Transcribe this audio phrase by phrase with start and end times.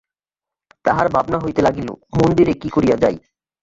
[0.85, 1.89] তাঁহার ভাবনা হইতে লাগিল,
[2.17, 3.15] মন্দিরে কী করিয়া যাই।